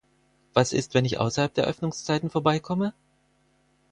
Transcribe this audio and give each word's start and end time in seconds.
Was 0.55 0.73
ist, 0.73 0.95
wenn 0.95 1.05
ich 1.05 1.19
außerhalb 1.19 1.53
der 1.53 1.65
Öffnungszeiten 1.67 2.31
vorbei 2.31 2.59
komme? 2.59 2.95